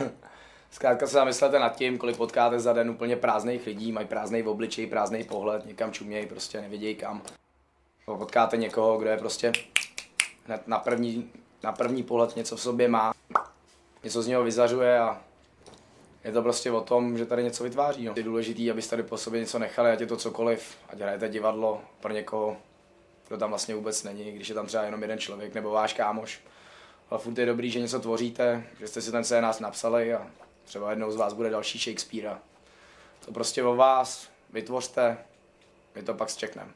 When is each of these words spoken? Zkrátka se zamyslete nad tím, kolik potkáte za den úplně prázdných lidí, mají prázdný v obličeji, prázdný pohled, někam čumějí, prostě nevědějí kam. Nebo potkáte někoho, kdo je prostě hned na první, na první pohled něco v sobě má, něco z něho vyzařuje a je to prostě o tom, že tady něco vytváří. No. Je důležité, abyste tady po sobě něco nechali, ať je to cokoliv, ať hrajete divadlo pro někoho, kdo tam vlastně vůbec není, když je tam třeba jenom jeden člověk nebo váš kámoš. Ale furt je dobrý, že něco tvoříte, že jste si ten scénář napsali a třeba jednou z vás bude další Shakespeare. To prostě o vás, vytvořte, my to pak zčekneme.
Zkrátka 0.70 1.06
se 1.06 1.12
zamyslete 1.12 1.58
nad 1.58 1.76
tím, 1.76 1.98
kolik 1.98 2.16
potkáte 2.16 2.60
za 2.60 2.72
den 2.72 2.90
úplně 2.90 3.16
prázdných 3.16 3.66
lidí, 3.66 3.92
mají 3.92 4.06
prázdný 4.06 4.42
v 4.42 4.48
obličeji, 4.48 4.86
prázdný 4.86 5.24
pohled, 5.24 5.66
někam 5.66 5.92
čumějí, 5.92 6.26
prostě 6.26 6.60
nevědějí 6.60 6.94
kam. 6.94 7.22
Nebo 8.06 8.18
potkáte 8.18 8.56
někoho, 8.56 8.98
kdo 8.98 9.10
je 9.10 9.16
prostě 9.16 9.52
hned 10.46 10.68
na 10.68 10.78
první, 10.78 11.30
na 11.62 11.72
první 11.72 12.02
pohled 12.02 12.36
něco 12.36 12.56
v 12.56 12.60
sobě 12.60 12.88
má, 12.88 13.12
něco 14.04 14.22
z 14.22 14.26
něho 14.26 14.44
vyzařuje 14.44 14.98
a 14.98 15.20
je 16.24 16.32
to 16.32 16.42
prostě 16.42 16.72
o 16.72 16.80
tom, 16.80 17.18
že 17.18 17.26
tady 17.26 17.44
něco 17.44 17.64
vytváří. 17.64 18.04
No. 18.04 18.12
Je 18.16 18.22
důležité, 18.22 18.70
abyste 18.70 18.90
tady 18.90 19.02
po 19.02 19.16
sobě 19.16 19.40
něco 19.40 19.58
nechali, 19.58 19.90
ať 19.90 20.00
je 20.00 20.06
to 20.06 20.16
cokoliv, 20.16 20.76
ať 20.88 20.98
hrajete 20.98 21.28
divadlo 21.28 21.80
pro 22.00 22.12
někoho, 22.12 22.56
kdo 23.28 23.38
tam 23.38 23.50
vlastně 23.50 23.74
vůbec 23.74 24.02
není, 24.02 24.32
když 24.32 24.48
je 24.48 24.54
tam 24.54 24.66
třeba 24.66 24.82
jenom 24.82 25.02
jeden 25.02 25.18
člověk 25.18 25.54
nebo 25.54 25.70
váš 25.70 25.92
kámoš. 25.92 26.40
Ale 27.10 27.20
furt 27.20 27.38
je 27.38 27.46
dobrý, 27.46 27.70
že 27.70 27.80
něco 27.80 28.00
tvoříte, 28.00 28.64
že 28.80 28.88
jste 28.88 29.02
si 29.02 29.12
ten 29.12 29.24
scénář 29.24 29.58
napsali 29.58 30.14
a 30.14 30.26
třeba 30.64 30.90
jednou 30.90 31.10
z 31.10 31.16
vás 31.16 31.32
bude 31.32 31.50
další 31.50 31.78
Shakespeare. 31.78 32.38
To 33.24 33.32
prostě 33.32 33.64
o 33.64 33.76
vás, 33.76 34.28
vytvořte, 34.50 35.18
my 35.94 36.02
to 36.02 36.14
pak 36.14 36.30
zčekneme. 36.30 36.70